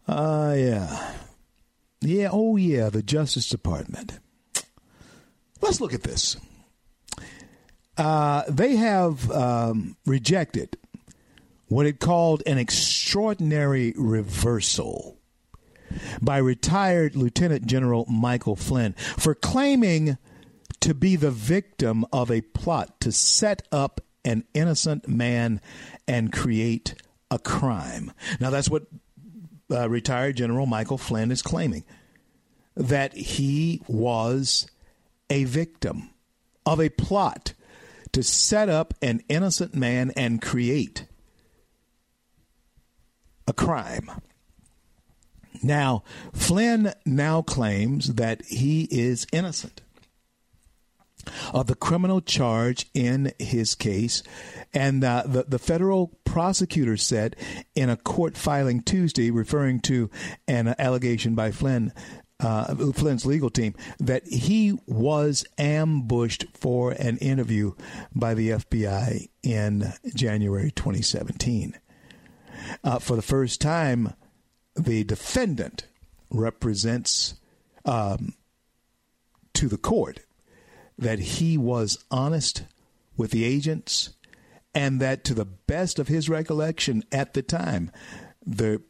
[0.08, 1.14] uh, yeah.
[2.02, 4.18] Yeah, oh, yeah, the Justice Department.
[5.60, 6.36] Let's look at this.
[7.98, 10.78] Uh, they have um, rejected
[11.70, 15.16] what it called an extraordinary reversal
[16.20, 20.18] by retired Lieutenant General Michael Flynn for claiming
[20.80, 25.60] to be the victim of a plot to set up an innocent man
[26.08, 26.96] and create
[27.30, 28.12] a crime.
[28.40, 28.86] Now, that's what
[29.70, 31.84] uh, retired General Michael Flynn is claiming
[32.74, 34.68] that he was
[35.30, 36.10] a victim
[36.66, 37.54] of a plot
[38.10, 41.04] to set up an innocent man and create
[43.50, 44.10] a crime.
[45.62, 49.82] Now, Flynn now claims that he is innocent
[51.52, 54.22] of the criminal charge in his case.
[54.72, 57.36] And uh, the, the federal prosecutor said
[57.74, 60.08] in a court filing Tuesday, referring to
[60.48, 61.92] an allegation by Flynn,
[62.38, 67.72] uh, Flynn's legal team, that he was ambushed for an interview
[68.14, 71.76] by the FBI in January 2017.
[72.84, 74.14] Uh, for the first time,
[74.76, 75.86] the defendant
[76.30, 77.34] represents
[77.84, 78.34] um,
[79.54, 80.20] to the court
[80.98, 82.64] that he was honest
[83.16, 84.10] with the agents
[84.74, 87.90] and that to the best of his recollection at the time,
[88.44, 88.80] the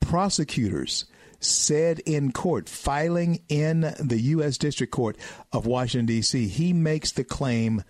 [0.00, 1.04] prosecutors
[1.40, 4.58] said in court, filing in the U.S.
[4.58, 5.16] District Court
[5.52, 7.84] of Washington, D.C., he makes the claim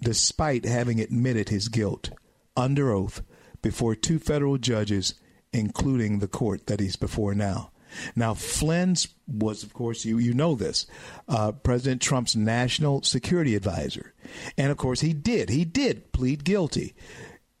[0.00, 2.10] despite having admitted his guilt
[2.56, 3.22] under oath
[3.62, 5.14] before two federal judges,
[5.52, 7.70] including the court that he's before now.
[8.14, 10.86] Now, Flynn's was, of course, you, you know this,
[11.28, 14.14] uh, President Trump's national security advisor.
[14.56, 15.50] And of course, he did.
[15.50, 16.94] He did plead guilty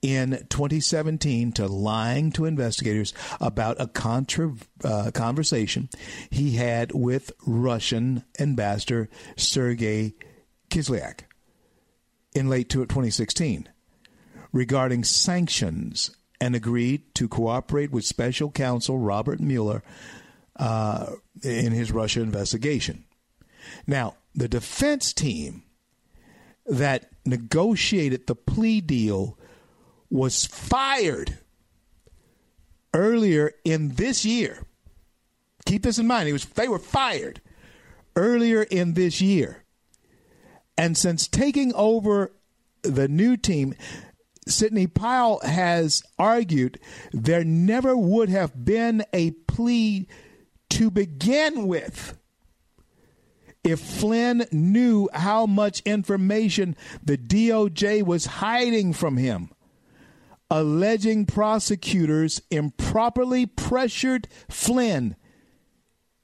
[0.02, 5.88] in 2017 to lying to investigators about a contra- uh, conversation
[6.30, 10.14] he had with Russian ambassador Sergei
[10.70, 11.20] Kislyak
[12.34, 13.68] in late 2016
[14.52, 19.82] regarding sanctions and agreed to cooperate with special counsel Robert Mueller
[20.56, 23.04] uh, in his Russia investigation.
[23.86, 25.64] Now, the defense team
[26.66, 29.38] that negotiated the plea deal
[30.08, 31.38] was fired
[32.94, 34.64] earlier in this year.
[35.66, 36.28] Keep this in mind.
[36.28, 37.40] It was they were fired
[38.16, 39.64] earlier in this year.
[40.76, 42.32] And since taking over
[42.82, 43.74] the new team,
[44.46, 46.80] Sidney Powell has argued
[47.12, 50.08] there never would have been a plea
[50.70, 52.16] to begin with
[53.62, 59.50] if Flynn knew how much information the DOJ was hiding from him,
[60.50, 65.16] alleging prosecutors improperly pressured Flynn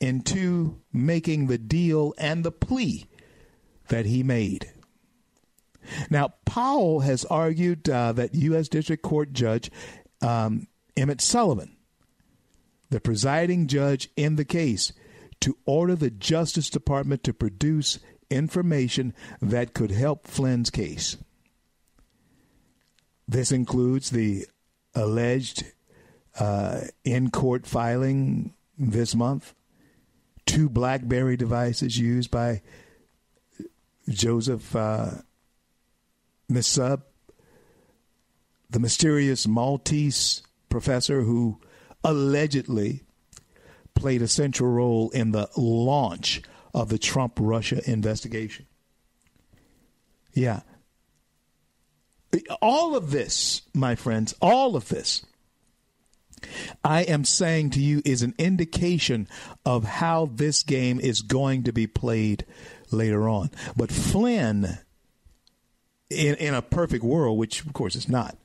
[0.01, 3.07] into making the deal and the plea
[3.89, 4.73] that he made.
[6.11, 8.69] Now, Powell has argued uh, that U.S.
[8.69, 9.71] District Court Judge
[10.23, 10.67] um,
[10.97, 11.77] Emmett Sullivan,
[12.91, 14.93] the presiding judge in the case,
[15.41, 17.99] to order the Justice Department to produce
[18.31, 21.17] information that could help Flynn's case.
[23.29, 24.47] This includes the
[24.95, 25.65] alleged
[26.39, 29.55] uh, in court filing this month,
[30.45, 32.63] two BlackBerry devices used by
[34.09, 35.11] Joseph uh,
[36.51, 37.03] Mifsud,
[38.71, 41.61] the mysterious Maltese professor who
[42.05, 43.03] allegedly
[43.95, 46.43] played a central role in the launch
[46.75, 48.67] of the Trump Russia investigation.
[50.35, 50.61] Yeah.
[52.61, 55.25] All of this, my friends, all of this,
[56.85, 59.27] I am saying to you, is an indication
[59.65, 62.45] of how this game is going to be played
[62.91, 63.51] later on.
[63.75, 64.79] But Flynn,
[66.11, 68.37] in, in a perfect world, which of course it's not,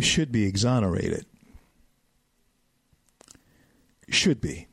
[0.00, 1.26] should be exonerated
[4.08, 4.66] should be.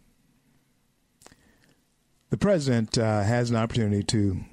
[2.30, 4.44] The president uh, has an opportunity to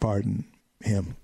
[0.00, 0.46] pardon
[0.80, 1.16] him.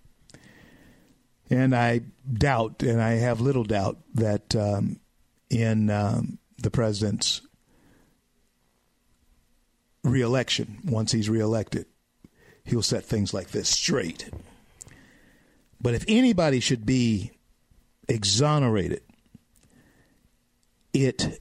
[1.51, 5.01] And I doubt, and I have little doubt, that um,
[5.49, 7.41] in um, the president's
[10.05, 11.87] reelection, once he's reelected,
[12.65, 14.29] he'll set things like this straight.
[15.81, 17.31] But if anybody should be
[18.09, 19.03] exonerated,
[20.93, 21.41] it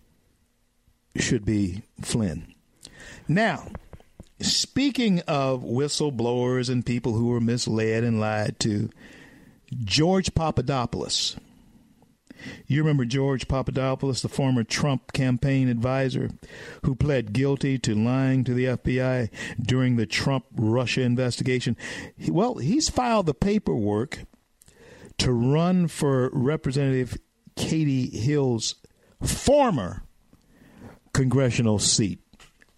[1.16, 2.54] should be Flynn.
[3.28, 3.70] Now,
[4.40, 8.90] speaking of whistleblowers and people who were misled and lied to,
[9.84, 11.36] George Papadopoulos.
[12.68, 16.30] You remember George Papadopoulos, the former Trump campaign advisor
[16.84, 19.30] who pled guilty to lying to the FBI
[19.60, 21.76] during the Trump Russia investigation?
[22.30, 24.20] Well, he's filed the paperwork
[25.20, 27.18] to run for Representative
[27.56, 28.76] Katie Hill's
[29.22, 30.04] former
[31.14, 32.20] congressional seat.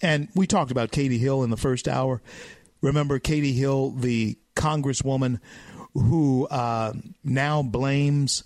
[0.02, 2.22] And we talked about Katie Hill in the first hour.
[2.82, 5.40] Remember Katie Hill, the congresswoman
[5.94, 8.44] who uh, now blames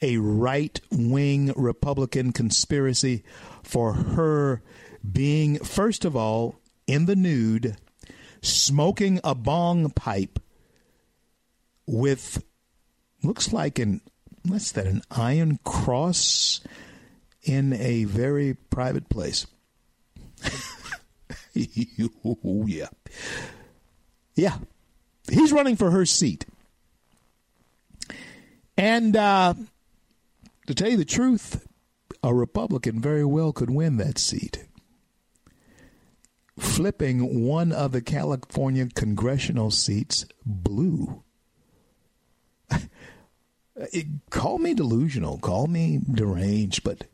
[0.00, 3.24] a right wing Republican conspiracy
[3.62, 4.62] for her
[5.10, 7.76] being, first of all, in the nude,
[8.40, 10.38] smoking a bong pipe
[11.86, 12.42] with
[13.24, 14.00] looks like an
[14.46, 16.60] what's that an iron cross
[17.42, 19.46] in a very private place.
[22.24, 22.88] oh, yeah.
[24.34, 24.58] Yeah.
[25.30, 26.46] He's running for her seat.
[28.76, 29.54] And uh,
[30.66, 31.66] to tell you the truth,
[32.22, 34.64] a Republican very well could win that seat.
[36.58, 41.23] Flipping one of the California congressional seats blue.
[44.30, 47.04] Call me delusional, call me deranged, but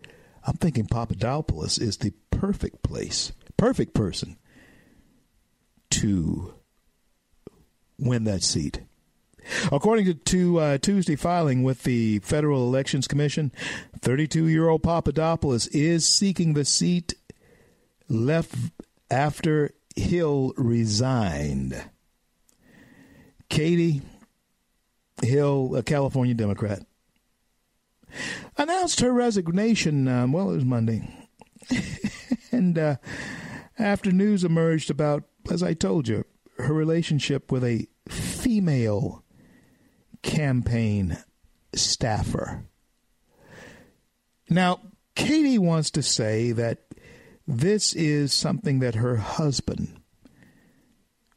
[0.46, 4.36] I'm thinking Papadopoulos is the perfect place, perfect person
[5.90, 6.54] to
[7.98, 8.80] win that seat.
[9.72, 13.52] According to, to uh, Tuesday filing with the Federal Elections Commission,
[14.00, 17.14] 32 year old Papadopoulos is seeking the seat
[18.08, 18.54] left
[19.10, 21.82] after Hill resigned.
[23.48, 24.02] Katie
[25.22, 26.84] Hill, a California Democrat,
[28.56, 30.08] announced her resignation.
[30.08, 31.08] Um, well, it was Monday.
[32.52, 32.96] and uh,
[33.78, 36.24] after news emerged about, as I told you,
[36.58, 39.24] her relationship with a female
[40.22, 41.18] campaign
[41.74, 42.64] staffer.
[44.48, 44.80] Now,
[45.14, 46.78] Katie wants to say that
[47.46, 50.00] this is something that her husband,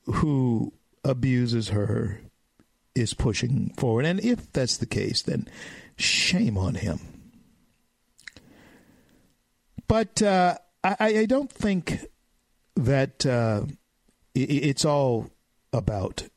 [0.06, 0.74] who
[1.04, 2.22] abuses her,
[2.96, 4.06] is pushing forward.
[4.06, 5.48] And if that's the case, then
[5.96, 7.00] Shame on him.
[9.88, 12.06] But uh, I, I, don't think
[12.76, 13.64] that uh,
[14.34, 15.30] it's all
[15.72, 16.28] about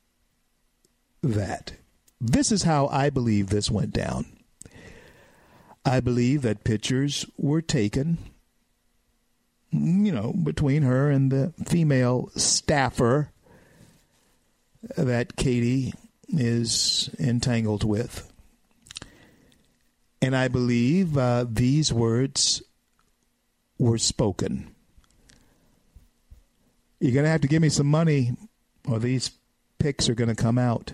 [1.23, 1.73] that.
[2.21, 4.25] This is how I believe this went down.
[5.83, 8.17] I believe that pictures were taken,
[9.71, 13.31] you know, between her and the female staffer
[14.95, 15.93] that Katie
[16.29, 18.31] is entangled with
[20.21, 22.61] And I believe uh, these words
[23.77, 24.73] were spoken.
[26.99, 28.31] You're going to have to give me some money,
[28.87, 29.31] or these
[29.77, 30.93] picks are going to come out.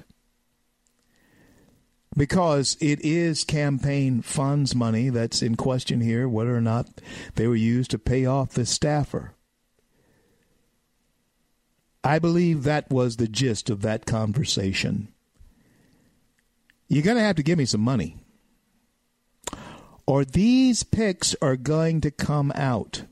[2.16, 7.02] Because it is campaign funds money that's in question here, whether or not
[7.36, 9.34] they were used to pay off the staffer.
[12.04, 15.13] I believe that was the gist of that conversation.
[16.94, 18.18] You're going to have to give me some money.
[20.06, 23.06] Or these picks are going to come out.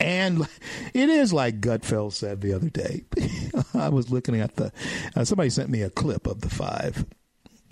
[0.00, 0.48] And
[0.92, 3.04] it is like Gutfeld said the other day.
[3.74, 4.72] I was looking at the.
[5.14, 7.06] Uh, somebody sent me a clip of the five.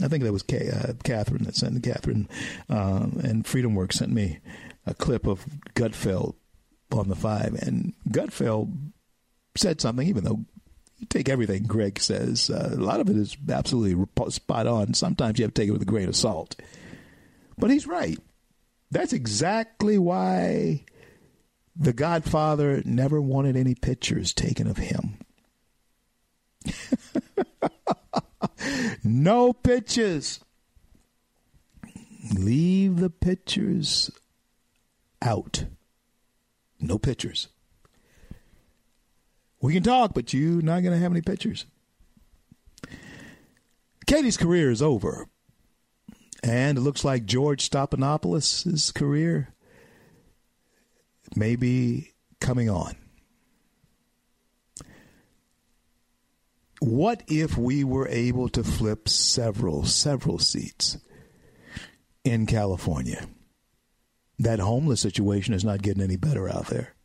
[0.00, 2.28] I think that was Kay, uh, Catherine that sent Catherine,
[2.68, 4.38] um, and Freedom Works sent me
[4.84, 6.34] a clip of Gutfeld
[6.92, 8.92] on the five, and Gutfeld
[9.56, 10.44] said something, even though
[10.98, 14.94] you take everything Greg says, uh, a lot of it is absolutely spot on.
[14.94, 16.56] Sometimes you have to take it with a grain of salt.
[17.58, 18.18] But he's right.
[18.90, 20.84] That's exactly why
[21.74, 25.18] the Godfather never wanted any pictures taken of him.
[29.04, 30.40] no pictures.
[32.34, 34.10] Leave the pictures
[35.22, 35.64] out.
[36.80, 37.48] No pictures.
[39.60, 41.66] We can talk, but you're not going to have any pictures.
[44.06, 45.28] Katie's career is over.
[46.42, 49.54] And it looks like George Stephanopoulos' career
[51.34, 52.94] may be coming on.
[56.80, 60.98] What if we were able to flip several, several seats
[62.22, 63.26] in California?
[64.38, 66.95] That homeless situation is not getting any better out there.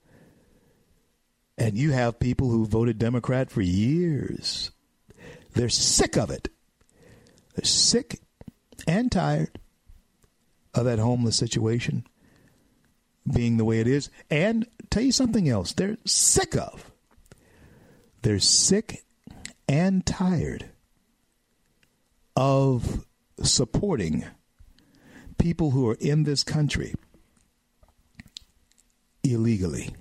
[1.62, 4.72] And you have people who voted Democrat for years.
[5.54, 6.50] They're sick of it.
[7.54, 8.20] They're sick
[8.88, 9.60] and tired
[10.74, 12.08] of that homeless situation
[13.32, 14.10] being the way it is.
[14.32, 16.92] And tell you something else, they're sick of.
[18.24, 19.04] They're sick
[19.70, 20.66] and tired
[22.36, 23.06] of
[23.44, 24.26] supporting
[25.38, 26.96] people who are in this country
[29.24, 29.92] illegally.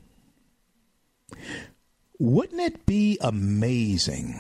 [2.19, 4.39] Wouldn't it be amazing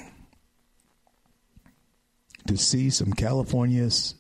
[2.47, 4.15] to see some California's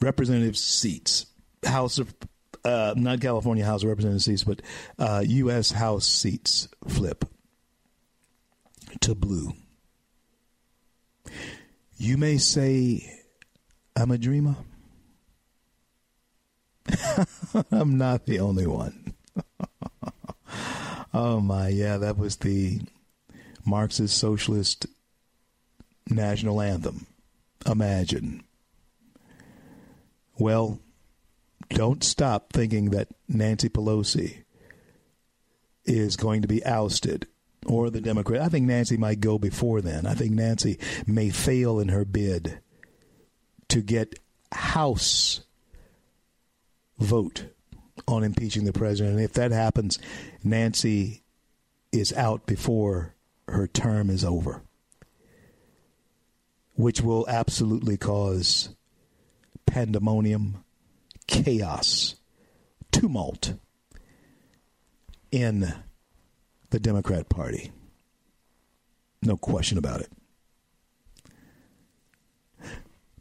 [0.00, 1.26] representative seats,
[1.64, 2.14] House of
[2.64, 4.62] uh, not California House of Representative seats, but
[4.98, 5.70] uh, U.S.
[5.70, 7.24] House seats flip
[9.00, 9.52] to blue.
[11.96, 13.22] You may say,
[13.96, 14.56] I'm a dreamer.
[17.70, 19.14] I'm not the only one.
[21.14, 22.80] oh my, yeah, that was the
[23.64, 24.86] Marxist socialist
[26.08, 27.06] national anthem.
[27.66, 28.44] Imagine.
[30.38, 30.78] Well,
[31.70, 34.44] don't stop thinking that Nancy Pelosi
[35.84, 37.26] is going to be ousted
[37.66, 38.40] or the Democrat.
[38.40, 40.06] I think Nancy might go before then.
[40.06, 42.60] I think Nancy may fail in her bid
[43.68, 44.18] to get
[44.52, 45.40] House
[46.98, 47.46] vote
[48.08, 49.16] on impeaching the president.
[49.16, 49.98] And if that happens,
[50.42, 51.22] Nancy
[51.92, 53.14] is out before
[53.46, 54.62] her term is over,
[56.74, 58.70] which will absolutely cause
[59.66, 60.64] pandemonium,
[61.26, 62.16] chaos,
[62.90, 63.54] tumult
[65.30, 65.74] in
[66.70, 67.70] the Democrat Party.
[69.20, 70.10] No question about it.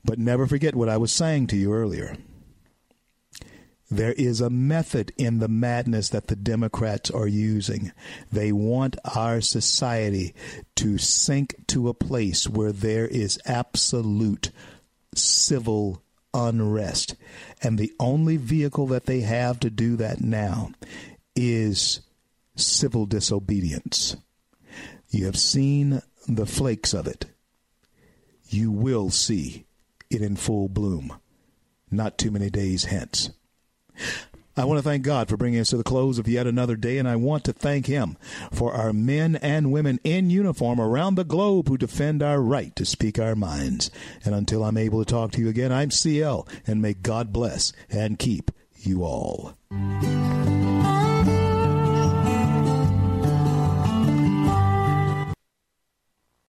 [0.05, 2.15] But never forget what I was saying to you earlier.
[3.89, 7.91] There is a method in the madness that the Democrats are using.
[8.31, 10.35] They want our society
[10.75, 14.51] to sink to a place where there is absolute
[15.15, 17.15] civil unrest.
[17.63, 20.71] And the only vehicle that they have to do that now
[21.35, 22.01] is
[22.55, 24.17] civil disobedience.
[25.09, 27.25] You have seen the flakes of it.
[28.49, 29.65] You will see
[30.09, 31.13] it in full bloom
[31.91, 33.29] not too many days hence.
[34.57, 36.97] I want to thank God for bringing us to the close of yet another day,
[36.97, 38.17] and I want to thank Him
[38.51, 42.83] for our men and women in uniform around the globe who defend our right to
[42.83, 43.91] speak our minds.
[44.25, 47.71] And until I'm able to talk to you again, I'm CL, and may God bless
[47.91, 49.55] and keep you all.